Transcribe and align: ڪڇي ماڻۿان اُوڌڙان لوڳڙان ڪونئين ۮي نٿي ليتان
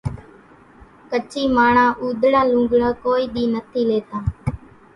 ڪڇي 1.11 1.43
ماڻۿان 1.55 1.89
اُوڌڙان 2.01 2.45
لوڳڙان 2.53 2.93
ڪونئين 3.01 3.29
ۮي 3.33 3.43
نٿي 3.53 3.81
ليتان 3.89 4.23